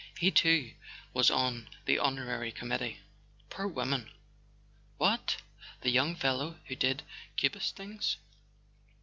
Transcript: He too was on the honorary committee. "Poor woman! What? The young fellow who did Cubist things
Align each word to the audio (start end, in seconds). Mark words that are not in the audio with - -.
He 0.17 0.31
too 0.31 0.73
was 1.13 1.29
on 1.29 1.69
the 1.85 1.99
honorary 1.99 2.51
committee. 2.51 3.01
"Poor 3.51 3.67
woman! 3.67 4.09
What? 4.97 5.43
The 5.81 5.91
young 5.91 6.15
fellow 6.15 6.59
who 6.65 6.75
did 6.75 7.03
Cubist 7.37 7.75
things 7.75 8.17